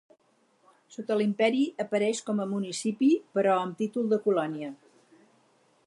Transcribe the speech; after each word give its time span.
Sota 0.95 1.17
l'Imperi 1.19 1.59
apareix 1.85 2.23
com 2.29 2.41
a 2.45 2.49
municipi 2.55 3.11
però 3.37 3.59
amb 3.67 3.79
títol 3.83 4.11
de 4.15 4.21
colònia. 4.27 4.73